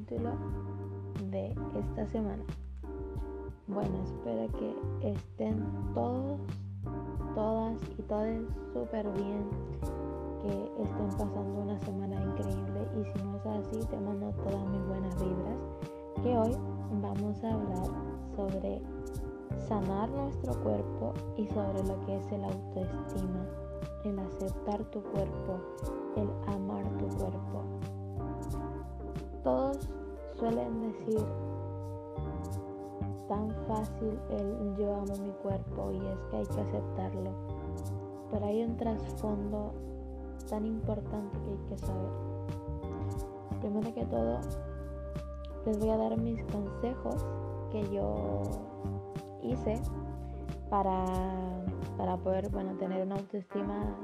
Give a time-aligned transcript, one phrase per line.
[0.00, 2.42] de esta semana.
[3.66, 5.62] Bueno, espero que estén
[5.94, 6.40] todos,
[7.34, 8.26] todas y todos
[8.72, 9.44] súper bien,
[10.42, 14.86] que estén pasando una semana increíble y si no es así, te mando todas mis
[14.86, 15.58] buenas vibras,
[16.22, 16.56] que hoy
[17.00, 17.86] vamos a hablar
[18.34, 18.82] sobre
[19.68, 23.46] sanar nuestro cuerpo y sobre lo que es el autoestima,
[24.04, 25.60] el aceptar tu cuerpo,
[26.16, 27.99] el amar tu cuerpo.
[29.42, 29.88] Todos
[30.36, 31.24] suelen decir
[33.28, 37.30] tan fácil el yo amo mi cuerpo y es que hay que aceptarlo,
[38.30, 39.72] pero hay un trasfondo
[40.48, 42.10] tan importante que hay que saber.
[43.60, 44.40] Primero que todo,
[45.64, 47.24] les voy a dar mis consejos
[47.70, 48.42] que yo
[49.42, 49.80] hice
[50.68, 51.04] para,
[51.96, 53.96] para poder bueno, tener una autoestima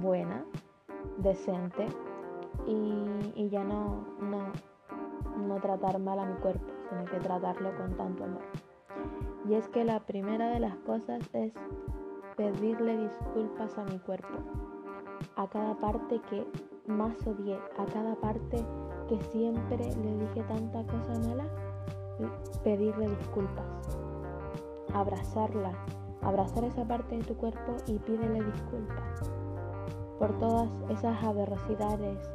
[0.00, 0.44] buena,
[1.18, 1.86] decente
[2.66, 4.52] y, ya no, no,
[5.46, 8.42] no tratar mal a mi cuerpo, sino que tratarlo con tanto amor.
[9.48, 11.52] Y es que la primera de las cosas es
[12.36, 14.38] pedirle disculpas a mi cuerpo,
[15.36, 16.46] a cada parte que
[16.86, 18.64] más odié, a cada parte
[19.08, 21.46] que siempre le dije tanta cosa mala,
[22.62, 23.98] pedirle disculpas,
[24.94, 25.72] abrazarla,
[26.22, 29.32] abrazar esa parte de tu cuerpo y pídele disculpas
[30.18, 32.30] por todas esas adversidades,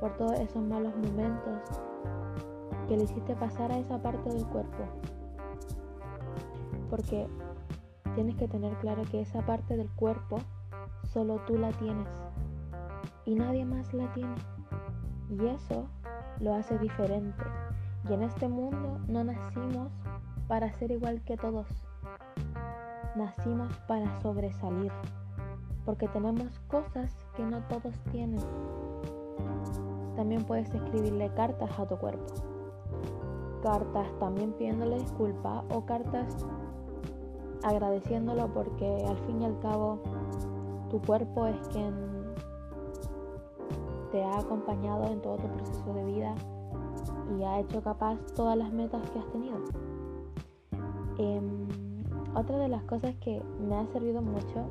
[0.00, 1.58] por todos esos malos momentos
[2.88, 4.84] que le hiciste pasar a esa parte del cuerpo.
[6.90, 7.26] Porque
[8.14, 10.38] tienes que tener claro que esa parte del cuerpo
[11.12, 12.08] solo tú la tienes
[13.24, 14.34] y nadie más la tiene.
[15.30, 15.86] Y eso
[16.40, 17.44] lo hace diferente.
[18.08, 19.92] Y en este mundo no nacimos
[20.46, 21.66] para ser igual que todos.
[23.16, 24.92] Nacimos para sobresalir.
[25.84, 28.40] Porque tenemos cosas que no todos tienen.
[30.18, 32.24] También puedes escribirle cartas a tu cuerpo.
[33.62, 36.44] Cartas también pidiéndole disculpas o cartas
[37.62, 40.00] agradeciéndolo porque al fin y al cabo
[40.90, 41.94] tu cuerpo es quien
[44.10, 46.34] te ha acompañado en todo tu proceso de vida
[47.38, 49.58] y ha hecho capaz todas las metas que has tenido.
[51.18, 51.68] Em,
[52.34, 54.66] otra de las cosas que me ha servido mucho,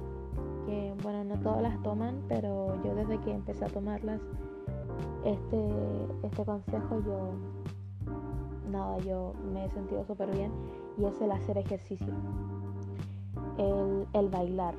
[0.66, 4.20] que bueno, no todas las toman, pero yo desde que empecé a tomarlas,
[5.24, 5.70] este,
[6.24, 7.32] este consejo yo,
[8.72, 10.52] nada, yo me he sentido súper bien
[10.98, 12.14] y es el hacer ejercicio,
[13.58, 14.76] el, el bailar.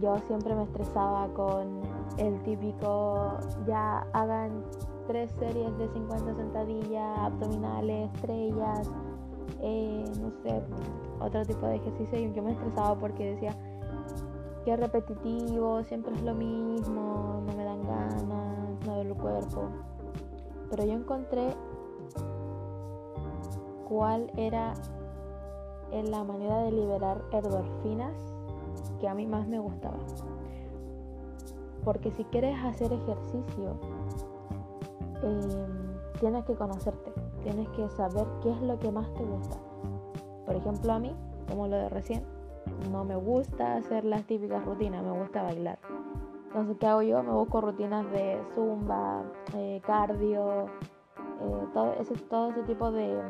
[0.00, 1.80] Yo siempre me estresaba con
[2.18, 4.64] el típico, ya hagan
[5.06, 8.90] tres series de 50 sentadillas, abdominales, estrellas,
[9.60, 10.62] eh, no sé,
[11.20, 12.18] otro tipo de ejercicio.
[12.18, 13.56] Y yo me estresaba porque decía
[14.66, 19.68] que repetitivo, siempre es lo mismo, no me dan ganas, no duele el cuerpo.
[20.68, 21.54] Pero yo encontré
[23.88, 24.74] cuál era
[25.92, 28.12] la manera de liberar endorfinas
[28.98, 29.98] que a mí más me gustaba.
[31.84, 33.78] Porque si quieres hacer ejercicio,
[35.22, 37.12] em, tienes que conocerte,
[37.44, 39.58] tienes que saber qué es lo que más te gusta.
[40.44, 41.14] Por ejemplo, a mí,
[41.48, 42.35] como lo de recién,
[42.90, 45.78] no me gusta hacer las típicas rutinas, me gusta bailar.
[46.46, 47.22] Entonces, ¿qué hago yo?
[47.22, 49.22] Me busco rutinas de zumba,
[49.54, 50.66] eh, cardio,
[51.40, 53.20] eh, todo, ese, todo ese tipo de,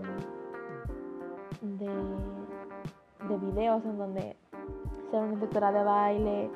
[1.63, 1.91] de,
[3.29, 4.37] de videos en donde
[5.11, 6.51] ser una instructora de baile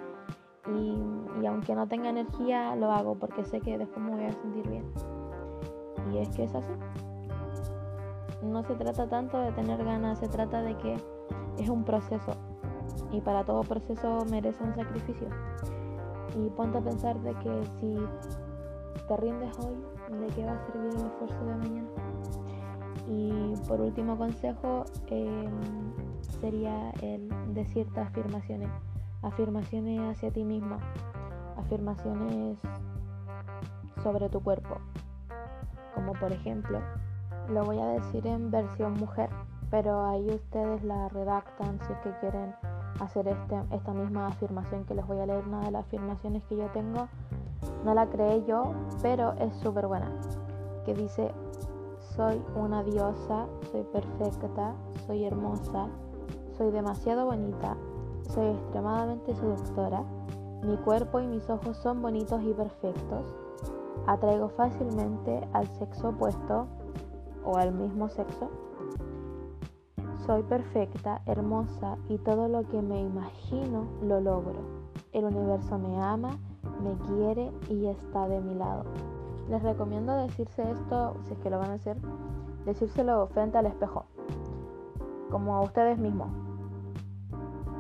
[0.69, 4.69] y, aunque no tenga energía lo hago porque sé que después me voy a sentir
[4.69, 4.85] bien.
[6.13, 6.73] Y es que es así.
[8.43, 10.97] No se trata tanto de tener ganas, se trata de que
[11.59, 12.37] es un proceso
[13.13, 15.29] y para todo proceso merece un sacrificio.
[16.37, 17.97] Y ponte a pensar de que si
[19.09, 19.77] te rindes hoy,
[20.19, 21.89] ¿de qué va a servir el esfuerzo de mañana?
[23.09, 25.51] Y por último consejo, em,
[26.41, 28.71] sería el decirte afirmaciones,
[29.23, 30.79] afirmaciones hacia ti misma,
[31.57, 32.59] afirmaciones
[34.03, 34.79] sobre tu cuerpo,
[35.95, 36.81] como por ejemplo,
[37.49, 39.29] lo voy a decir en versión mujer,
[39.71, 42.55] pero ahí ustedes la redactan si es que quieren
[43.01, 46.57] hacer este, esta misma afirmación que les voy a leer, una de las afirmaciones que
[46.57, 47.09] yo tengo,
[47.85, 50.11] no la creé yo, pero es súper buena,
[50.85, 51.33] que dice,
[52.15, 54.75] soy una diosa, soy perfecta,
[55.07, 55.89] soy hermosa,
[56.57, 57.77] soy demasiado bonita,
[58.29, 60.05] soy extremadamente seductora,
[60.63, 63.35] mi cuerpo y mis ojos son bonitos y perfectos,
[64.07, 66.67] atraigo fácilmente al sexo opuesto
[67.45, 68.51] o al mismo sexo,
[70.27, 74.61] soy perfecta, hermosa y todo lo que me imagino lo logro.
[75.13, 76.39] El universo me ama,
[76.83, 78.85] me quiere y está de mi lado.
[79.49, 81.97] les recomiendo decirse esto, si es que lo van a hacer,
[82.65, 84.05] decírselo frente al espejo,
[85.31, 86.29] como a ustedes mismos.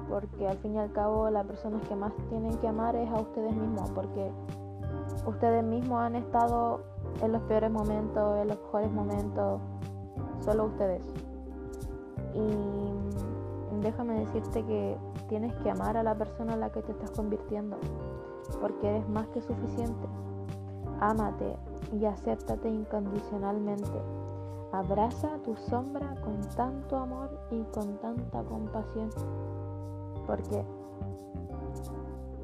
[0.09, 3.21] Porque al fin y al cabo la persona que más tienen que amar es a
[3.21, 4.33] ustedes mismos, porque
[5.27, 6.81] ustedes mismos han estado
[7.23, 9.61] en los peores momentos, en los mejores momentos,
[10.41, 11.30] solo ustedes.
[12.35, 14.97] Y déjame decirte que
[15.29, 17.77] tienes que amar a la persona en la que te estás convirtiendo,
[18.61, 20.09] porque eres más que suficiente.
[21.01, 21.57] Ámate
[21.93, 24.03] y acéptate incondicionalmente.
[24.73, 29.11] Abraza tu sombra con tanto amor y con tanta compasión.
[30.27, 30.65] Porque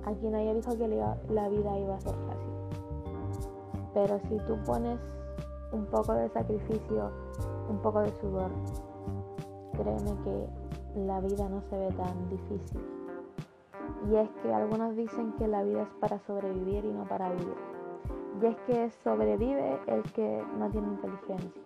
[0.04, 2.52] aquí nadie dijo que la vida iba a ser fácil.
[3.94, 4.98] Pero si tú pones
[5.72, 7.10] un poco de sacrificio,
[7.68, 8.50] un poco de sudor,
[9.76, 12.80] créeme que la vida no se ve tan difícil.
[14.10, 17.56] Y es que algunos dicen que la vida es para sobrevivir y no para vivir.
[18.42, 21.62] Y es que sobrevive el que no tiene inteligencia.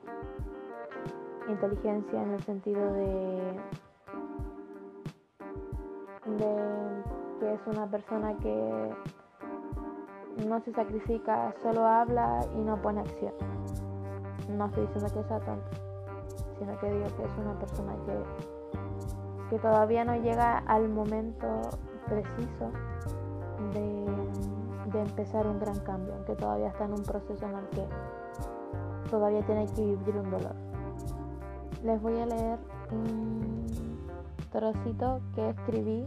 [1.49, 3.61] Inteligencia en el sentido de,
[7.41, 8.95] que es una persona que
[10.47, 13.35] no se sacrifica, solo habla y no pone acción.
[14.49, 15.90] No estoy diciendo que sea tonto,
[16.61, 21.47] sino que que es una persona que, que todavía no llega al momento
[22.07, 22.71] preciso
[23.75, 24.01] de
[24.93, 27.87] de empezar un gran cambio, aunque todavía está en un proceso en el que
[29.11, 30.55] todavía tiene que vivir un dolor.
[31.83, 32.59] Les voy a leer
[32.91, 33.67] un
[34.51, 36.05] trocito que escribí,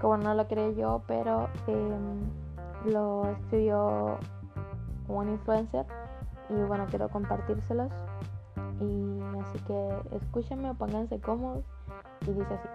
[0.00, 4.18] como no lo creé yo, pero em, lo escribió
[5.08, 5.86] un influencer
[6.48, 7.90] y bueno, quiero compartírselos.
[8.80, 11.64] Y así que escúchenme, pónganse cómodos
[12.22, 12.68] y dice así.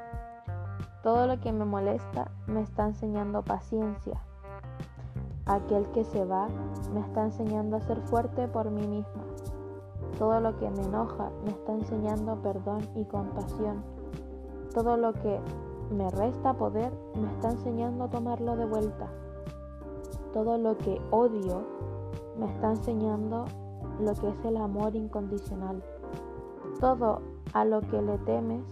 [1.04, 4.22] Todo lo que me molesta me está enseñando paciencia,
[5.48, 6.48] Aquel que se va
[6.94, 9.24] me está enseñando a ser fuerte por mí misma.
[10.20, 13.84] Todo lo que me enoja me está enseñando perdón y compasión.
[14.74, 15.40] Todo lo que
[15.92, 19.08] me resta poder me está enseñando a tomarlo de vuelta.
[20.32, 21.66] Todo lo que odio
[22.38, 23.46] me está enseñando
[24.00, 25.84] lo que es el amor incondicional.
[26.80, 27.22] Todo
[27.54, 28.64] a lo que le temes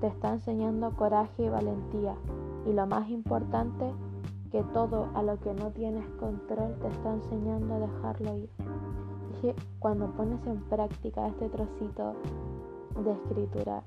[0.00, 2.14] te está enseñando coraje y valentía.
[2.66, 3.92] Y lo más importante,
[4.50, 8.50] que todo a lo que no tienes control te está enseñando a dejarlo ir.
[9.32, 12.14] Dije, cuando pones en práctica este trocito
[13.02, 13.82] de escritura,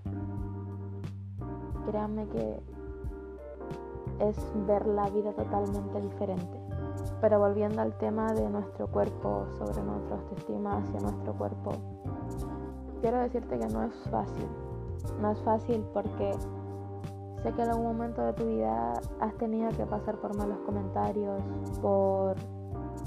[1.85, 2.59] créanme que
[4.19, 6.64] es ver la vida totalmente diferente.
[7.25, 11.71] Pero volviendo al tema de nuestro cuerpo, sobre nuestra autoestima hacia nuestro cuerpo,
[13.01, 14.45] quiero decirte que no es fácil.
[15.19, 16.33] No es fácil porque
[17.41, 21.41] Sé que en algún momento de tu vida has tenido que pasar por malos comentarios,
[21.81, 22.35] por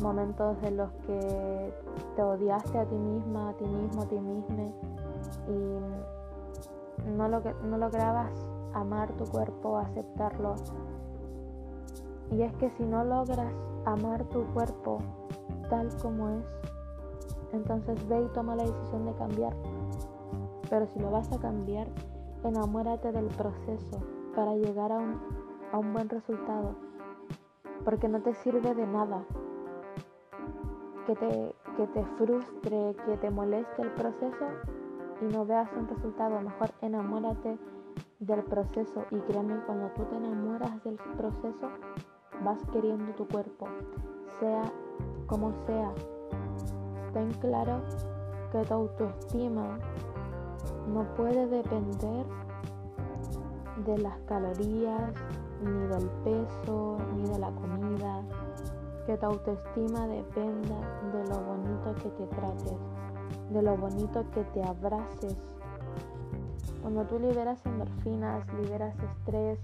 [0.02, 1.72] momentos en los que
[2.16, 4.64] te odiaste a ti misma, a ti mismo, a ti misma
[5.46, 8.32] y no, lo, no lograbas
[8.74, 10.56] amar tu cuerpo, aceptarlo.
[12.32, 13.52] Y es que si no logras
[13.92, 14.98] amar tu cuerpo
[15.68, 16.46] tal como es,
[17.52, 19.54] entonces ve y toma la decisión de cambiar.
[20.70, 21.88] Pero si lo vas a cambiar,
[22.44, 24.00] enamórate del proceso,
[24.34, 25.20] para llegar a un,
[25.72, 26.74] a un buen resultado.
[27.84, 29.24] Porque no te sirve de nada
[31.06, 34.46] que te, que te frustre, que te moleste el proceso
[35.22, 36.40] y no veas un resultado.
[36.40, 37.58] Mejor enamórate
[38.20, 41.70] del proceso y créeme, cuando tú te enamoras del proceso,
[42.44, 43.66] vas queriendo tu cuerpo,
[44.40, 44.72] sea
[45.26, 45.92] como sea.
[47.12, 47.80] Ten claro
[48.52, 49.78] que tu autoestima
[50.92, 52.26] no puede depender
[53.84, 55.12] de las calorías,
[55.62, 58.22] ni del peso, ni de la comida.
[59.06, 60.76] Que tu autoestima dependa
[61.12, 62.78] de lo bonito que te trates,
[63.50, 65.36] de lo bonito que te abraces.
[66.82, 69.58] Cuando tú liberas endorfinas, liberas estrés,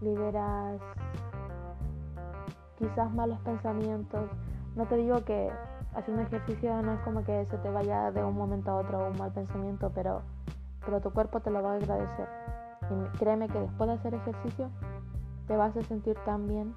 [0.00, 0.80] liberas
[2.82, 4.28] quizás malos pensamientos,
[4.74, 5.50] no te digo que
[5.94, 9.16] haciendo ejercicio no es como que se te vaya de un momento a otro un
[9.18, 10.22] mal pensamiento, pero,
[10.84, 12.28] pero tu cuerpo te lo va a agradecer.
[12.90, 14.68] Y créeme que después de hacer ejercicio
[15.46, 16.74] te vas a sentir tan bien,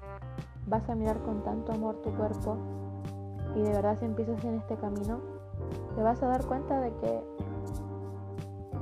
[0.66, 2.56] vas a mirar con tanto amor tu cuerpo
[3.56, 5.18] y de verdad si empiezas en este camino,
[5.96, 7.24] te vas a dar cuenta de que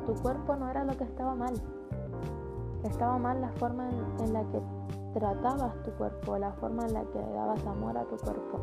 [0.04, 1.54] tu cuerpo no era lo que estaba mal.
[2.83, 4.61] Estaba mal la forma en, la que
[5.14, 8.59] tratabas tu cuerpo, la forma en la que dabas amor a tu cuerpo.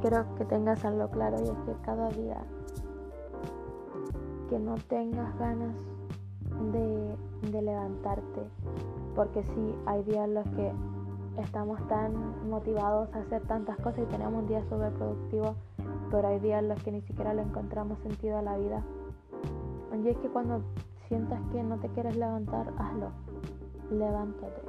[0.00, 2.42] Quiero que tengas algo claro y es que cada día
[4.48, 5.76] que no tengas ganas
[6.72, 7.16] de,
[7.52, 8.42] levantarte,
[9.14, 10.72] porque sí, hay días en los que
[11.40, 15.54] estamos tan motivados a hacer tantas cosas y tenemos un día súper productivo
[16.10, 18.82] pero hay días en los que ni siquiera le encontramos sentido a la vida.
[20.02, 20.62] Y es que cuando
[21.08, 23.10] sientas que no te quieres levantar, hazlo.
[23.90, 24.62] Levántate.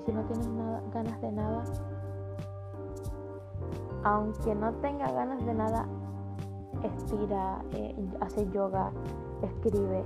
[0.00, 1.62] Y si no tienes nada, ganas de nada,
[4.02, 5.86] aunque no tenga ganas de nada,
[6.82, 8.92] estira, eh, hace yoga,
[9.42, 10.02] escribe.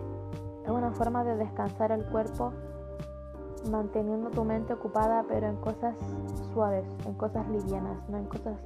[0.65, 2.53] Es una forma de descansar el cuerpo
[3.71, 5.95] manteniendo tu mente ocupada pero en cosas
[6.53, 8.59] suaves, en cosas livianas, no en cosas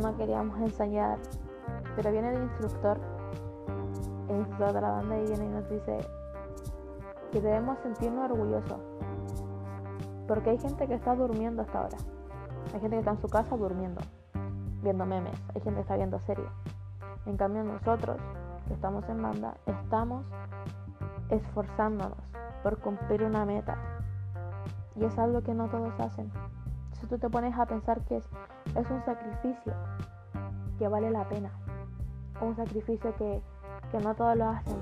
[0.00, 1.18] no queríamos ensayar.
[1.96, 2.98] Pero viene el instructor,
[4.28, 5.98] el instructor de la banda y viene y nos dice
[7.30, 8.80] que debemos sentirnos orgullosos
[10.26, 11.98] porque hay gente que está durmiendo hasta ahora.
[12.72, 14.00] Hay gente que está en su casa durmiendo,
[14.82, 15.38] viendo memes.
[15.54, 16.48] Hay gente que está viendo series.
[17.26, 18.18] En cambio nosotros,
[18.66, 20.26] que estamos en banda, estamos
[21.30, 22.18] esforzándonos
[22.62, 23.76] por cumplir una meta.
[24.96, 26.30] Y es algo que no todos hacen.
[26.92, 28.30] Si tú te pones a pensar que es,
[28.90, 29.72] un sacrificio
[30.78, 31.50] que vale la pena.
[32.40, 33.42] Un sacrificio que,
[33.90, 34.76] que no todos lo hacen.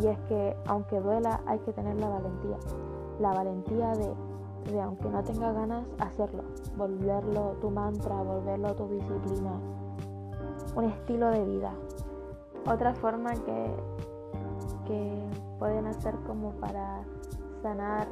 [0.00, 2.56] Y es que aunque duela hay que tener la valentía.
[3.18, 4.14] La valentía de,
[4.72, 6.44] de aunque no tenga ganas, hacerlo.
[6.80, 9.52] Volverlo tu mantra, volverlo tu disciplina.
[10.74, 11.74] Un estilo de vida.
[12.66, 13.76] Otra forma que,
[14.86, 17.02] que pueden hacer como para
[17.60, 18.08] sanar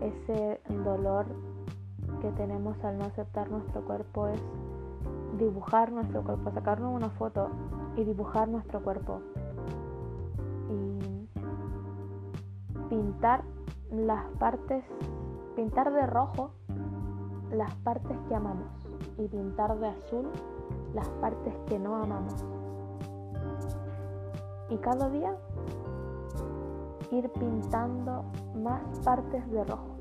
[0.00, 1.26] ese dolor
[2.20, 4.40] que tenemos al no aceptar nuestro cuerpo es
[5.40, 7.48] dibujar nuestro cuerpo, sacarnos una foto
[7.96, 9.20] y dibujar nuestro cuerpo
[12.88, 13.42] pintar
[13.90, 14.84] las partes,
[15.56, 16.52] pintar de rojo
[17.52, 18.70] las partes que amamos
[19.18, 20.30] y pintar de azul
[20.94, 22.44] las partes que no amamos.
[24.68, 25.36] Y cada día
[27.10, 28.24] ir pintando
[28.62, 29.96] más partes de rojo.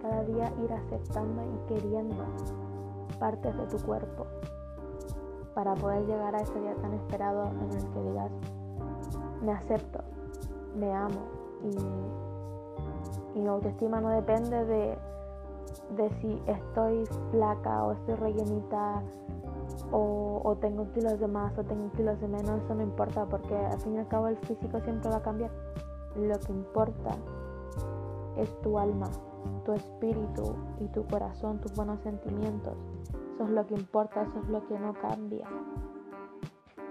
[0.00, 2.24] Cada día ir aceptando y queriendo
[3.18, 4.26] partes de tu cuerpo
[5.54, 8.30] para poder llegar a ese día tan esperado en el que digas,
[9.42, 10.00] me acepto,
[10.76, 11.20] me amo
[13.34, 14.98] y mi autoestima no depende de,
[16.20, 19.02] si estoy flaca o estoy rellenita
[19.92, 23.54] o, o, tengo kilos de más o tengo kilos de menos, eso no importa porque
[23.54, 25.50] al fin y al cabo el físico siempre va a cambiar.
[26.16, 27.16] Lo que importa
[28.36, 29.08] es tu alma,
[29.64, 32.74] tu espíritu y tu corazón, tus buenos sentimientos.
[33.34, 35.48] Eso es lo que importa, eso es lo que no cambia.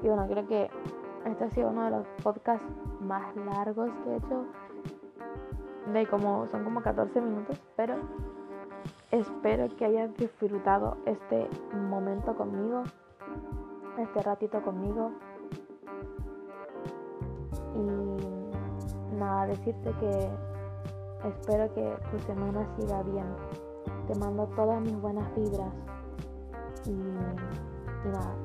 [0.02, 0.70] Y bueno, creo que
[1.26, 2.66] este ha sido uno de los podcasts
[3.02, 4.46] más largos que he hecho
[5.92, 7.96] de como son como 14 minutos, pero
[9.14, 12.84] espero que hayan disfrutado este momento conmigo,
[14.00, 15.12] este ratito conmigo.
[17.76, 20.30] Y nada, decirte que
[21.28, 23.36] espero que tu semana siga bien.
[24.08, 25.74] Te mando todas mis buenas vibras.
[26.86, 26.92] Y
[28.10, 28.36] nada.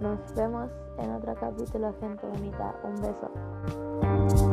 [0.00, 2.74] Nos vemos en otro capítulo, gente bonita.
[2.84, 4.51] Un beso.